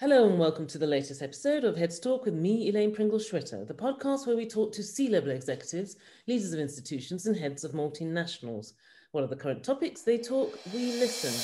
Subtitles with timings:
[0.00, 3.66] Hello and welcome to the latest episode of Heads Talk with me, Elaine Pringle Schwitter,
[3.66, 5.96] the podcast where we talk to C level executives,
[6.28, 8.74] leaders of institutions, and heads of multinationals.
[9.10, 10.02] What are the current topics?
[10.02, 11.34] They talk, we listen.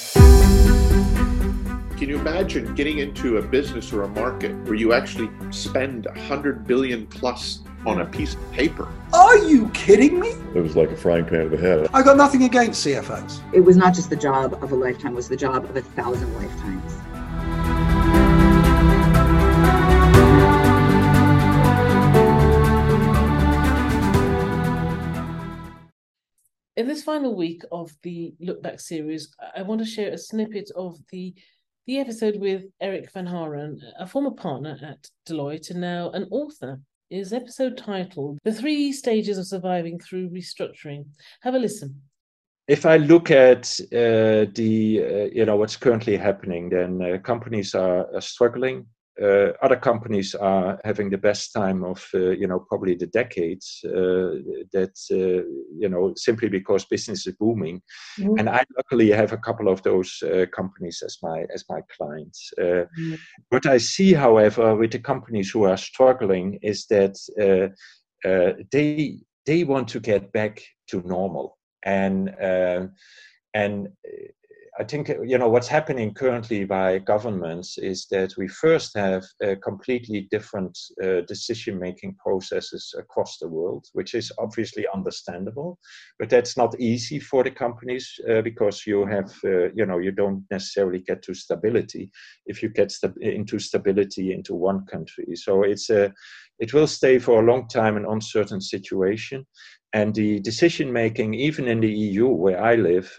[1.96, 6.64] Can you imagine getting into a business or a market where you actually spend 100
[6.64, 8.86] billion plus on a piece of paper?
[9.12, 10.28] Are you kidding me?
[10.54, 11.88] It was like a frying pan to the head.
[11.92, 13.40] I got nothing against CFOs.
[13.52, 15.82] It was not just the job of a lifetime, it was the job of a
[15.82, 17.13] thousand lifetimes.
[26.76, 30.72] In this final week of the Look Back series, I want to share a snippet
[30.74, 31.32] of the
[31.86, 36.80] the episode with Eric Van Haren, a former partner at Deloitte and now an author.
[37.10, 41.04] Is episode titled "The Three Stages of Surviving Through Restructuring."
[41.42, 42.02] Have a listen.
[42.66, 47.76] If I look at uh, the uh, you know what's currently happening, then uh, companies
[47.76, 48.86] are, are struggling
[49.22, 53.80] uh, other companies are having the best time of uh, you know probably the decades
[53.84, 54.34] uh,
[54.72, 55.46] that uh,
[55.78, 57.80] you know simply because business is booming
[58.18, 58.38] mm-hmm.
[58.38, 62.52] and i luckily have a couple of those uh, companies as my as my clients
[62.58, 63.14] mm-hmm.
[63.50, 67.14] what i see however with the companies who are struggling is that
[68.72, 72.34] they they want to get back to normal and
[73.54, 73.88] and
[74.78, 79.22] I think you know what's happening currently by governments is that we first have
[79.62, 85.78] completely different uh, decision-making processes across the world, which is obviously understandable,
[86.18, 90.10] but that's not easy for the companies uh, because you have uh, you know you
[90.10, 92.10] don't necessarily get to stability
[92.46, 95.36] if you get st- into stability into one country.
[95.36, 96.12] So it's a
[96.58, 99.46] it will stay for a long time an uncertain situation,
[99.92, 103.16] and the decision making even in the EU where I live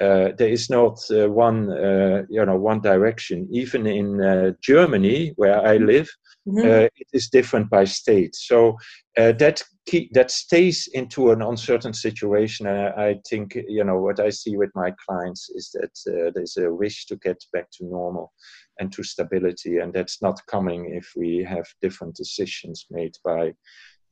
[0.00, 3.48] uh, uh, there is not uh, one uh, you know one direction.
[3.50, 6.08] Even in uh, germany where i live
[6.48, 6.58] mm-hmm.
[6.58, 8.34] Uh, it is different by state.
[8.34, 8.76] So
[9.18, 13.98] uh, that key, that stays into an uncertain situation and I, I, think you know
[13.98, 15.94] what i see with my clients is that
[16.34, 18.32] there's a wish to get back to normal
[18.78, 23.52] and to stability and that's not coming if we have different decisions made by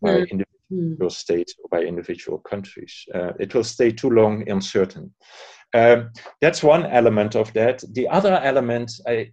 [0.02, 0.30] by mm.
[0.30, 2.94] individual states or by individual countries.
[3.40, 5.14] It will stay too long uncertain
[5.74, 7.82] um, that's one element of that.
[7.92, 9.24] The other element uh,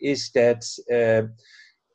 [0.00, 1.28] is that uh,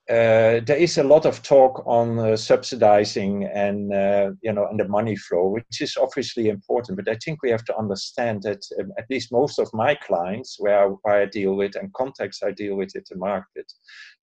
[0.09, 4.79] uh, there is a lot of talk on uh, subsidizing and uh, you know and
[4.79, 6.97] the money flow, which is obviously important.
[6.97, 10.55] But I think we have to understand that um, at least most of my clients,
[10.57, 13.71] where I, where I, deal with and contacts I deal with in the market,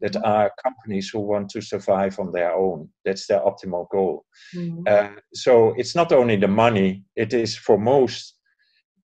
[0.01, 0.25] that mm-hmm.
[0.25, 2.89] are companies who want to survive on their own.
[3.05, 4.25] That's their optimal goal.
[4.57, 4.83] Mm-hmm.
[4.89, 8.36] Uh, so it's not only the money; it is for most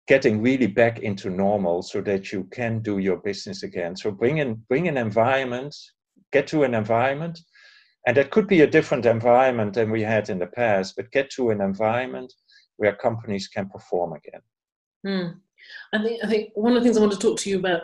[0.09, 4.39] getting really back into normal so that you can do your business again so bring
[4.39, 5.75] in bring an environment
[6.33, 7.39] get to an environment
[8.07, 11.31] and that could be a different environment than we had in the past but get
[11.31, 12.33] to an environment
[12.77, 14.41] where companies can perform again
[15.07, 15.39] hmm.
[15.93, 17.83] i think i think one of the things i want to talk to you about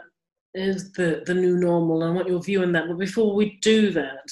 [0.54, 3.90] is the the new normal and what your view on that but before we do
[3.90, 4.28] that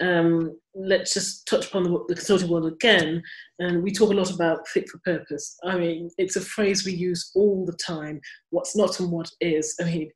[0.00, 3.22] um, let's just touch upon the, the, consulting world again.
[3.58, 5.56] And we talk a lot about fit for purpose.
[5.64, 8.20] I mean, it's a phrase we use all the time
[8.50, 9.74] what's not and what is.
[9.80, 10.10] I mean,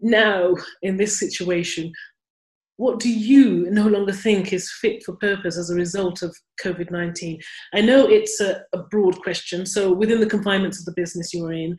[0.00, 1.92] now in this situation,
[2.76, 6.90] what do you no longer think is fit for purpose as a result of COVID
[6.90, 7.38] 19?
[7.74, 11.52] I know it's a, a broad question, so within the confinements of the business you're
[11.52, 11.76] in,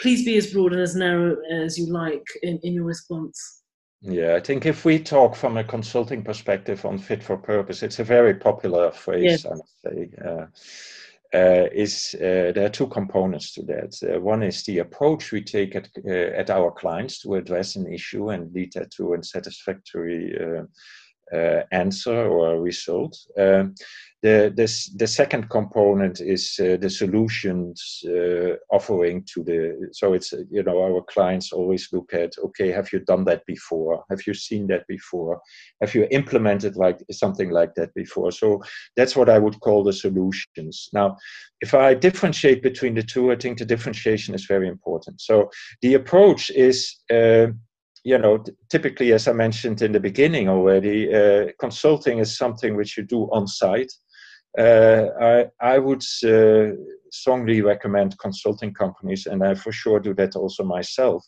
[0.00, 3.62] please be as broad and as narrow as you like in, in your response.
[4.06, 8.00] Yeah, I think if we talk from a consulting perspective on fit for purpose, it's
[8.00, 9.46] a very popular phrase, yes.
[9.46, 10.10] I must say.
[10.22, 10.46] Uh,
[11.34, 13.92] uh, is uh, there are two components to that.
[14.02, 17.92] Uh, one is the approach we take at, uh, at our clients to address an
[17.92, 20.62] issue and lead that to a satisfactory uh,
[21.72, 23.16] answer or result.
[23.38, 23.74] Um,
[24.24, 30.32] the, the, the second component is uh, the solutions uh, offering to the so it's
[30.50, 34.02] you know our clients always look at okay have you done that before?
[34.08, 35.42] Have you seen that before?
[35.82, 38.32] Have you implemented like something like that before?
[38.32, 38.62] So
[38.96, 40.88] that's what i would call the solutions.
[40.94, 41.18] Now
[41.60, 45.20] if i differentiate between the two i think the differentiation is very important.
[45.20, 45.50] So
[45.82, 47.48] the approach is uh,
[48.04, 52.96] you know, typically, as I mentioned in the beginning already, uh, consulting is something which
[52.96, 53.92] you do on site.
[54.58, 56.76] Uh, I, I would uh,
[57.10, 61.24] strongly recommend consulting companies, and I for sure do that also myself,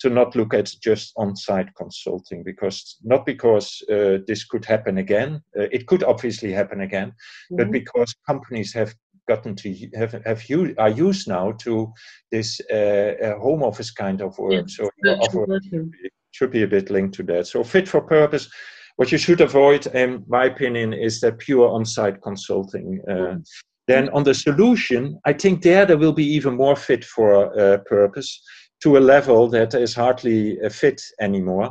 [0.00, 5.42] to not look at just on-site consulting because not because uh, this could happen again.
[5.58, 7.56] Uh, it could obviously happen again, mm-hmm.
[7.56, 8.94] but because companies have
[9.28, 11.92] gotten to have have you are used now to
[12.30, 14.52] this uh, home office kind of work.
[14.52, 14.88] Yes, so
[16.30, 17.46] should be a bit linked to that.
[17.46, 18.48] So fit for purpose.
[18.96, 23.00] What you should avoid, in my opinion, is that pure on-site consulting.
[23.08, 23.44] Uh, mm.
[23.86, 27.78] Then on the solution, I think there there will be even more fit for uh,
[27.86, 28.40] purpose
[28.82, 31.70] to a level that is hardly uh, fit anymore.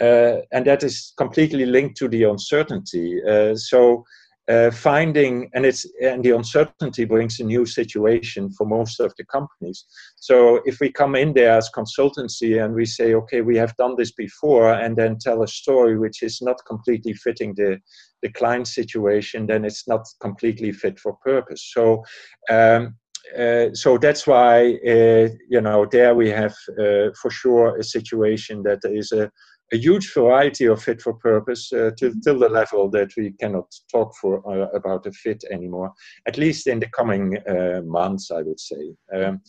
[0.00, 3.20] Uh, and that is completely linked to the uncertainty.
[3.28, 4.04] Uh, so
[4.48, 9.24] uh, finding and it's and the uncertainty brings a new situation for most of the
[9.24, 9.84] companies.
[10.16, 13.96] So if we come in there as consultancy and we say okay we have done
[13.96, 17.78] this before and then tell a story which is not completely fitting the
[18.22, 21.72] the client situation then it's not completely fit for purpose.
[21.74, 22.04] So
[22.50, 22.96] um,
[23.36, 28.62] uh, so that's why uh, you know there we have uh, for sure a situation
[28.62, 29.30] that is a
[29.72, 32.20] a huge variety of fit for purpose uh, to, mm-hmm.
[32.20, 35.92] till the level that we cannot talk for uh, about a fit anymore,
[36.26, 38.94] at least in the coming uh, months, I would say.
[39.12, 39.40] Um,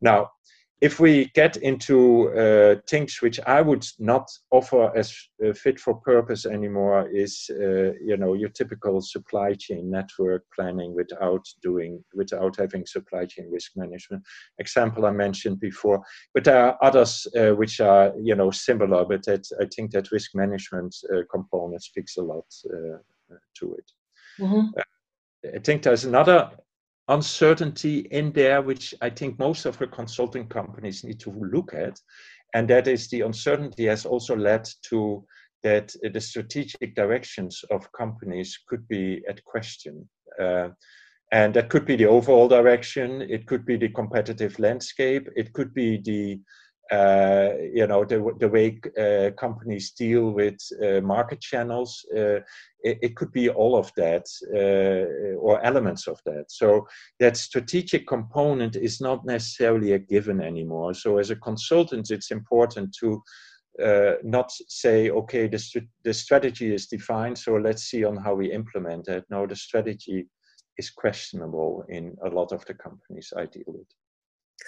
[0.00, 0.30] now,
[0.82, 5.94] if we get into uh, things which I would not offer as uh, fit for
[5.94, 12.56] purpose anymore, is uh, you know your typical supply chain network planning without doing without
[12.58, 14.24] having supply chain risk management.
[14.58, 16.02] Example I mentioned before,
[16.34, 20.10] but there are others uh, which are you know similar, but that I think that
[20.10, 22.98] risk management uh, component speaks a lot uh,
[23.58, 23.92] to it.
[24.40, 24.80] Mm-hmm.
[25.54, 26.50] I think there's another
[27.12, 32.00] uncertainty in there, which I think most of the consulting companies need to look at.
[32.54, 35.24] And that is the uncertainty has also led to
[35.62, 40.08] that the strategic directions of companies could be at question.
[40.40, 40.70] Uh,
[41.32, 45.72] and that could be the overall direction, it could be the competitive landscape, it could
[45.72, 46.40] be the
[46.92, 52.40] uh, you know the, the way uh, companies deal with uh, market channels uh,
[52.84, 56.44] it, it, could be all of that uh, or elements of that.
[56.48, 56.86] So
[57.18, 60.92] that strategic component is not necessarily a given anymore.
[60.92, 63.22] So as a consultant it's important to
[63.82, 68.34] uh, not say okay the, st- the strategy is defined so let's see on how
[68.34, 69.24] we implement it.
[69.30, 70.26] No the strategy
[70.76, 73.86] is questionable in a lot of the companies i deal with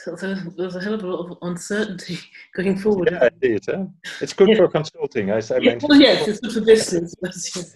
[0.04, 2.18] so there's a hell of a lot of uncertainty
[2.54, 3.08] going forward.
[3.10, 3.62] Yeah, indeed.
[3.66, 3.86] Huh?
[4.20, 4.56] It's good yeah.
[4.56, 5.78] for consulting, as I yeah.
[5.80, 7.14] Well, yes, it's good for business,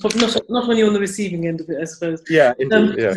[0.00, 2.22] but not, not when you're on the receiving end of it, I suppose.
[2.28, 2.76] Yeah, indeed.
[2.76, 3.14] Um, yeah.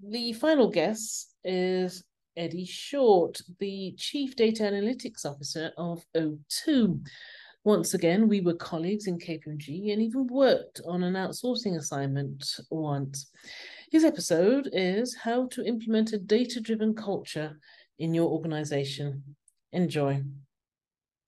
[0.00, 2.04] The final guest is
[2.36, 7.00] Eddie Short, the Chief Data Analytics Officer of O2.
[7.64, 13.30] Once again, we were colleagues in KPMG and even worked on an outsourcing assignment once.
[13.94, 17.60] His episode is How to Implement a Data Driven Culture
[18.00, 19.22] in Your Organization.
[19.72, 20.20] Enjoy.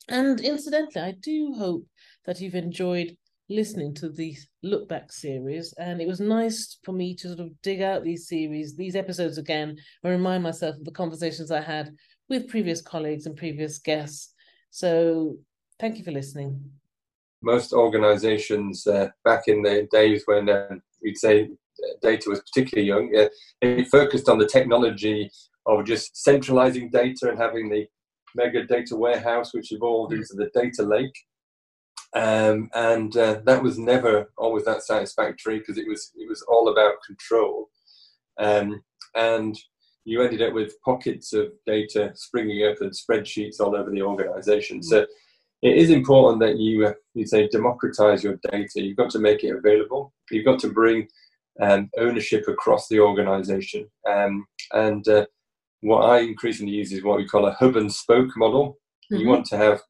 [0.09, 1.87] And incidentally, I do hope
[2.25, 3.17] that you've enjoyed
[3.49, 7.53] listening to the look back series and it was nice for me to sort of
[7.63, 11.95] dig out these series these episodes again and remind myself of the conversations i had
[12.29, 14.35] with previous colleagues and previous guests
[14.71, 15.37] so
[15.79, 16.61] thank you for listening
[17.41, 21.49] most organizations uh, back in the days when uh, we'd say
[22.03, 23.29] data was particularly young, uh,
[23.63, 25.31] it focused on the technology
[25.67, 27.87] of just centralizing data and having the
[28.35, 31.17] mega data warehouse, which evolved into the data lake.
[32.15, 36.69] Um, and uh, that was never always that satisfactory because it was it was all
[36.69, 37.69] about control.
[38.39, 38.83] Um,
[39.15, 39.59] and
[40.05, 44.83] you ended up with pockets of data springing up and spreadsheets all over the organization.
[44.83, 45.05] So
[45.63, 48.83] it is important that you, uh, you say, democratize your data.
[48.83, 50.13] You've got to make it available.
[50.31, 51.09] You've got to bring
[51.61, 53.89] um, ownership across the organization.
[54.09, 55.27] Um, and uh,
[55.81, 58.79] what I increasingly use is what we call a hub and spoke model.
[59.13, 59.23] Mm-hmm.
[59.23, 59.81] You want to have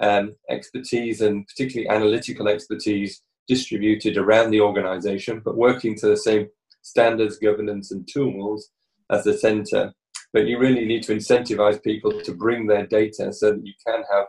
[0.00, 6.48] um, expertise and particularly analytical expertise distributed around the organization, but working to the same
[6.82, 8.70] standards, governance, and tools
[9.10, 9.92] as the center.
[10.32, 14.02] But you really need to incentivize people to bring their data so that you can
[14.10, 14.26] have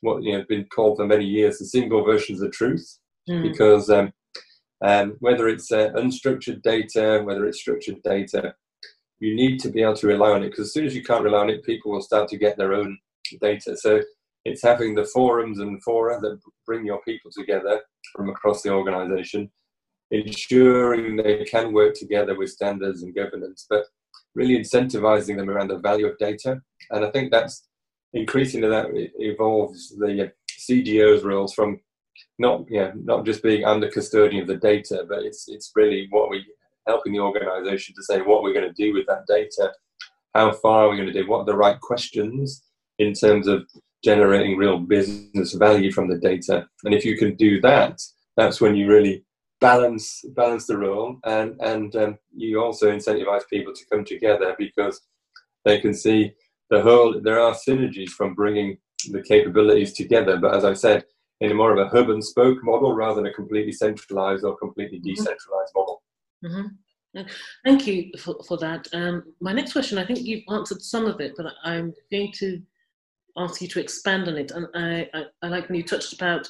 [0.00, 3.42] what you know been called for many years the single versions of truth, mm.
[3.42, 4.12] because um,
[4.82, 8.54] um, whether it's uh, unstructured data, whether it's structured data,
[9.20, 11.22] you need to be able to rely on it because as soon as you can't
[11.22, 12.98] rely on it, people will start to get their own
[13.40, 13.76] data.
[13.76, 14.02] So
[14.44, 17.80] it's having the forums and fora that bring your people together
[18.16, 19.50] from across the organization,
[20.10, 23.84] ensuring they can work together with standards and governance, but
[24.34, 26.60] really incentivizing them around the value of data.
[26.90, 27.68] And I think that's
[28.12, 30.32] increasingly that evolves the
[30.68, 31.80] CDO's roles from
[32.38, 36.30] not yeah not just being under custodian of the data, but it's it's really what
[36.30, 36.44] we
[36.86, 39.72] helping the organisation to say what we're going to do with that data,
[40.34, 42.64] how far are we going to do, what are the right questions
[42.98, 43.64] in terms of
[44.02, 48.00] generating real business value from the data, and if you can do that,
[48.36, 49.24] that's when you really
[49.60, 55.00] balance balance the role and and um, you also incentivize people to come together because
[55.64, 56.32] they can see
[56.68, 58.76] the whole there are synergies from bringing
[59.10, 60.36] the capabilities together.
[60.36, 61.04] But as I said,
[61.42, 64.56] in a more of a hub and spoke model rather than a completely centralized or
[64.56, 65.08] completely Mm-hmm.
[65.08, 66.02] decentralized model.
[66.44, 66.66] hmm
[67.64, 68.88] Thank you for, for that.
[68.94, 72.62] Um, my next question, I think you've answered some of it, but I'm going to
[73.36, 74.50] ask you to expand on it.
[74.50, 76.48] And I, I, I like when you touched about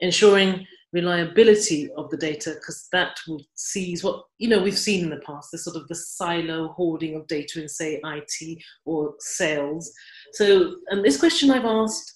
[0.00, 5.10] ensuring reliability of the data, because that will seize what, you know, we've seen in
[5.10, 9.90] the past, the sort of the silo hoarding of data in, say, IT or sales.
[10.32, 12.15] So, and this question I've asked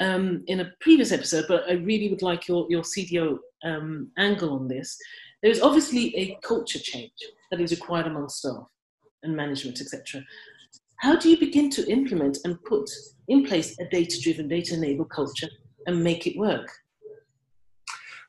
[0.00, 4.52] um, in a previous episode, but I really would like your, your CDO um, angle
[4.52, 4.96] on this.
[5.42, 7.12] There is obviously a culture change
[7.50, 8.66] that is required among staff
[9.22, 10.22] and management, etc.
[10.96, 12.88] How do you begin to implement and put
[13.28, 15.48] in place a data driven, data enabled culture
[15.86, 16.68] and make it work?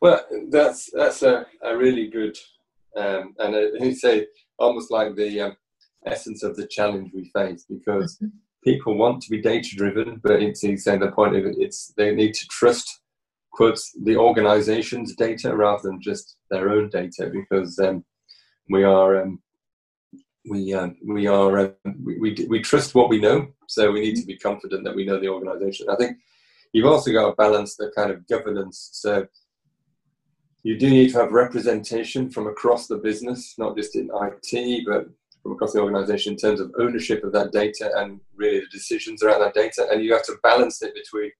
[0.01, 2.37] Well, that's that's a, a really good
[2.95, 4.27] um, and a, you say
[4.59, 5.57] almost like the um,
[6.05, 8.21] essence of the challenge we face because
[8.67, 12.13] people want to be data driven, but it's saying the point of it, it's they
[12.13, 12.99] need to trust
[13.53, 18.03] quotes the organization's data rather than just their own data because um,
[18.69, 19.41] we are um,
[20.49, 21.69] we uh, we are uh,
[22.05, 25.05] we, we we trust what we know, so we need to be confident that we
[25.05, 25.87] know the organization.
[25.89, 26.17] I think
[26.73, 28.89] you've also got to balance the kind of governance.
[28.91, 29.27] So
[30.63, 35.07] you do need to have representation from across the business, not just in IT, but
[35.47, 39.23] from across the organization in terms of ownership of that data and really the decisions
[39.23, 39.87] around that data.
[39.89, 41.31] And you have to balance it between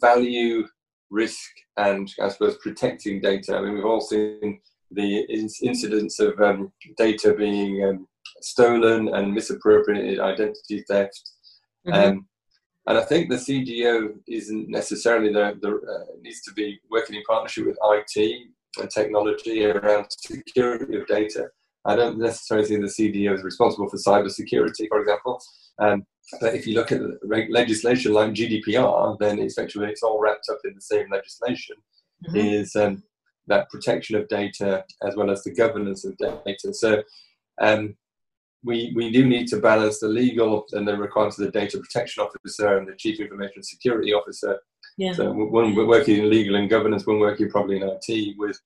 [0.00, 0.66] value,
[1.10, 3.56] risk, and I suppose protecting data.
[3.56, 4.60] I mean, we've all seen
[4.92, 5.20] the
[5.62, 8.06] incidents of um, data being um,
[8.40, 11.20] stolen and misappropriated, identity theft.
[11.86, 11.94] Mhm.
[11.94, 12.28] Um,
[12.86, 17.22] and I think the CDO isn't necessarily the, the uh, needs to be working in
[17.28, 18.46] partnership with IT
[18.78, 21.48] and technology around security of data.
[21.86, 25.40] I don't necessarily think the CDO is responsible for cyber security, for example.
[25.78, 26.06] Um,
[26.40, 30.48] but if you look at reg- legislation like GDPR, then it's actually it's all wrapped
[30.50, 31.76] up in the same legislation.
[32.28, 32.60] Mhm.
[32.60, 33.02] Is um,
[33.46, 36.72] that protection of data as well as the governance of data.
[36.72, 37.02] So
[37.60, 37.96] um,
[38.64, 42.22] we we do need to balance the legal and the requirements of the data protection
[42.24, 44.58] officer and the chief information security officer.
[44.98, 45.12] Yeah.
[45.12, 48.58] So one we're working in legal and governance, one working probably in IT with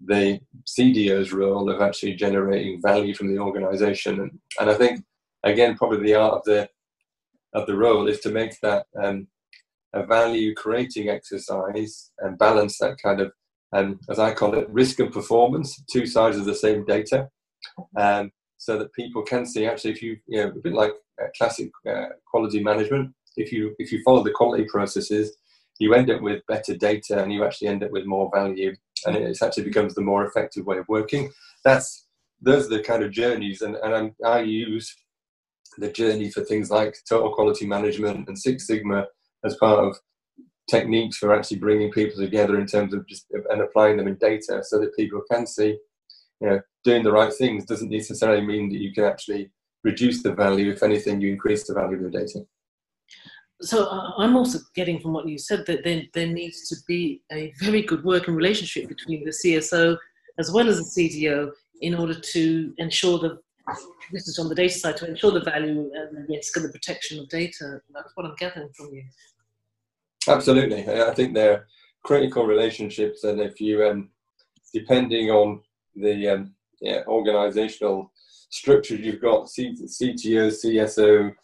[0.00, 4.20] the CDO's role of actually generating value from the organisation.
[4.20, 5.04] And, and I think
[5.44, 6.68] again probably the art of the
[7.54, 9.26] of the role is to make that um,
[9.94, 13.32] a value creating exercise and balance that kind of
[13.72, 17.28] um, as I call it risk and performance, two sides of the same data.
[17.96, 21.26] Um, so that people can see actually if you you know a bit like uh,
[21.36, 25.36] classic uh, quality management if you if you follow the quality processes
[25.78, 28.74] you end up with better data and you actually end up with more value
[29.06, 31.30] and it actually becomes the more effective way of working
[31.64, 32.06] that's
[32.40, 34.94] those are the kind of journeys and, and I'm, i use
[35.78, 39.06] the journey for things like total quality management and six sigma
[39.44, 39.96] as part of
[40.68, 44.62] techniques for actually bringing people together in terms of just and applying them in data
[44.62, 45.78] so that people can see
[46.40, 49.50] you know, doing the right things doesn't necessarily mean that you can actually
[49.84, 50.70] reduce the value.
[50.72, 52.46] If anything, you increase the value of the data.
[53.60, 57.22] So uh, I'm also getting from what you said that there, there needs to be
[57.32, 59.96] a very good working relationship between the CSO
[60.38, 61.50] as well as the CDO
[61.80, 63.38] in order to ensure the
[64.12, 66.70] this is on the data side to ensure the value and the risk and the
[66.70, 67.80] protection of data.
[67.92, 69.04] That's what I'm gathering from you.
[70.26, 71.66] Absolutely, I think they're
[72.02, 74.08] critical relationships, and if you, um,
[74.72, 75.60] depending on
[75.94, 78.10] the um, yeah, organizational
[78.50, 81.34] structure you've got, CTO, CSO,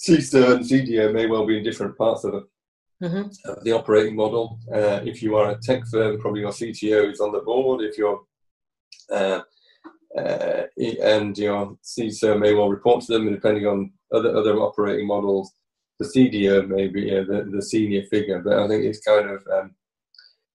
[0.00, 2.46] CISO, and CDO may well be in different parts of the
[3.02, 4.58] hmm of the operating model.
[4.72, 7.82] Uh, if you are a tech firm, probably your CTO is on the board.
[7.82, 8.20] If you're
[9.10, 9.40] uh,
[10.18, 15.06] uh, and your CISO may well report to them, and depending on other other operating
[15.06, 15.52] models,
[15.98, 18.40] the CDO may be uh, the, the senior figure.
[18.40, 19.74] But I think it's kind of um,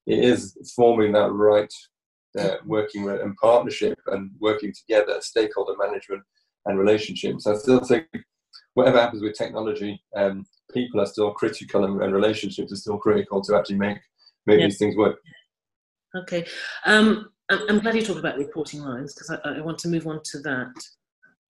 [0.06, 1.74] it is forming that right
[2.38, 6.24] uh, working and partnership and working together, stakeholder management
[6.66, 7.48] and relationships.
[7.48, 8.08] I still think
[8.76, 13.42] whatever happens with technology, um, people are still critical and, and relationships are still critical
[13.42, 13.98] to actually make
[14.46, 14.68] make Yeah.
[14.68, 15.18] these things work.
[16.16, 16.46] Okay.
[16.86, 20.22] Um, I'm, glad you talked about reporting lines because I, I want to move on
[20.24, 20.74] to that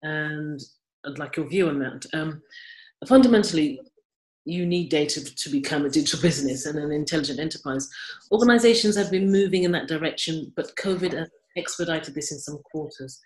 [0.02, 0.60] and
[1.06, 2.06] I'd like your view on that.
[2.14, 2.42] Um,
[3.08, 3.80] fundamentally,
[4.46, 7.90] you need data to become a digital business and an intelligent enterprise.
[8.32, 13.20] Organizations have been moving in that direction, but COVID has expedited this in some quarters.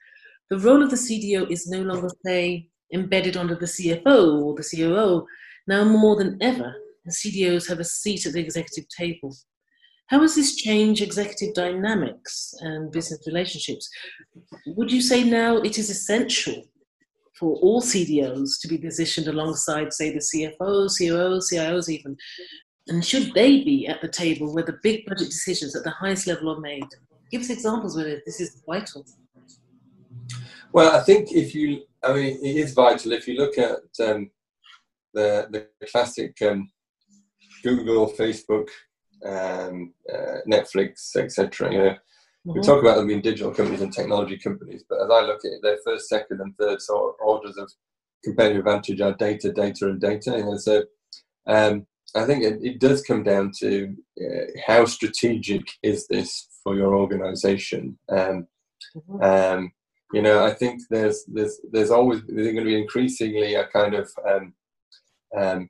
[0.50, 4.64] The role of the CDO is no longer, say, embedded under the CFO or the
[4.64, 5.26] COO.
[5.68, 6.74] Now more than ever,
[7.10, 9.36] CDOs have a seat at the executive table.
[10.08, 13.90] How has this changed executive dynamics and business relationships?
[14.66, 16.64] Would you say now it is essential
[17.38, 22.18] for all CDOs to be positioned alongside, say, the CFOs, COOs, CIOs, even?
[22.88, 26.26] And should they be at the table where the big budget decisions at the highest
[26.26, 26.84] level are made?
[27.32, 29.06] Give us examples where this is vital.
[30.74, 33.12] Well, I think if you, I mean, it is vital.
[33.12, 34.32] If you look at um,
[35.14, 36.70] the the classic um,
[37.64, 38.70] Google, Facebook,
[39.26, 41.72] um, uh, Netflix, etc.
[41.72, 42.54] You know, mm-hmm.
[42.54, 45.52] we talk about them being digital companies and technology companies, but as I look at
[45.52, 47.72] it, their first, second, and third sort of orders of
[48.24, 50.38] competitive advantage are data, data, and data.
[50.38, 50.84] You know, so
[51.48, 56.76] um, I think it, it, does come down to uh, how strategic is this for
[56.76, 57.98] your organization.
[58.10, 58.48] Um,
[58.96, 59.70] mm-hmm.
[60.14, 63.94] You know, I think there's there's there's always there's going to be increasingly a kind
[63.94, 64.54] of um,
[65.38, 65.70] um,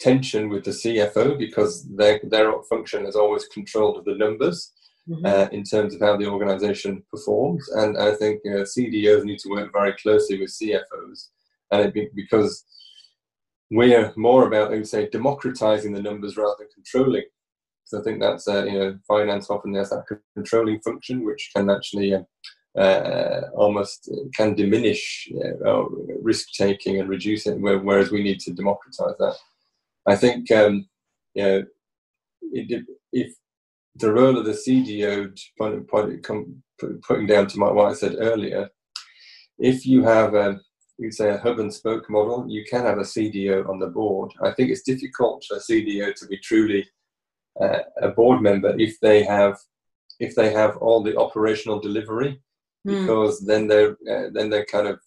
[0.00, 4.72] tension with the CFO because their their function is always control of the numbers
[5.08, 5.24] mm-hmm.
[5.24, 9.38] uh, in terms of how the organisation performs, and I think you know, CDOs need
[9.40, 11.28] to work very closely with CFOs,
[11.70, 12.64] and it be, because
[13.70, 17.24] we're more about, I would say, democratizing the numbers rather than controlling.
[17.84, 21.70] So I think that's uh, you know finance often has that controlling function, which can
[21.70, 22.22] actually uh,
[22.76, 25.30] uh, almost can diminish
[25.64, 25.84] uh,
[26.22, 29.36] risk taking and reduce it, whereas we need to democratize that.
[30.06, 30.86] I think um,
[31.34, 31.64] you know,
[32.52, 33.34] it, if
[33.96, 36.62] the role of the CDO, point, point, come,
[37.02, 38.68] putting down to my, what I said earlier,
[39.58, 40.60] if you have a
[40.98, 44.32] you say a hub and spoke model, you can have a CDO on the board.
[44.40, 46.86] I think it's difficult for a CDO to be truly
[47.60, 49.58] uh, a board member if they have
[50.20, 52.40] if they have all the operational delivery,
[52.86, 53.00] mm.
[53.00, 54.98] because then they're uh, then they're kind of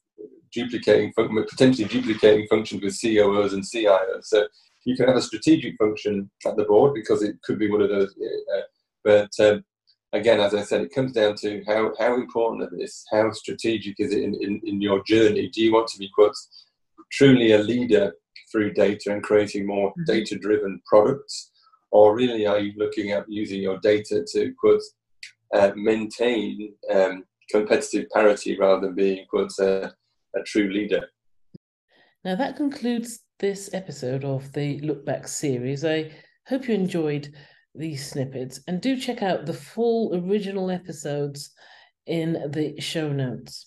[0.52, 4.24] duplicating potentially duplicating functions with COOs and CIOs.
[4.24, 4.48] So
[4.86, 7.90] you can have a strategic function at the board because it could be one of
[7.90, 8.16] those.
[8.18, 8.62] Uh,
[9.04, 9.64] but um,
[10.14, 13.06] again, as I said, it comes down to how, how important is this?
[13.12, 15.50] How strategic is it in, in, in your journey?
[15.50, 16.36] Do you want to be quote,
[17.12, 18.14] truly a leader
[18.52, 20.04] through data and creating more mm-hmm.
[20.06, 21.52] data driven products?
[21.92, 24.82] Or really are you looking at using your data to quote,
[25.54, 29.94] uh, maintain um, competitive parity rather than being quote, a,
[30.36, 31.08] a true leader?
[32.24, 35.86] Now that concludes this episode of the Look Back series.
[35.86, 36.12] I
[36.48, 37.34] hope you enjoyed
[37.76, 41.52] these snippets and do check out the full original episodes
[42.06, 43.67] in the show notes.